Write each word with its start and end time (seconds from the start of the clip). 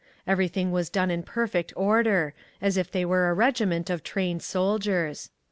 Everything 0.25 0.71
was 0.71 0.89
done 0.89 1.11
in 1.11 1.21
perfect 1.21 1.71
order, 1.75 2.33
as 2.59 2.75
if 2.75 2.89
they 2.89 3.05
were 3.05 3.29
a 3.29 3.35
regiment 3.35 3.87
of 3.87 4.01
trained 4.01 4.41
soldiers. 4.41 5.29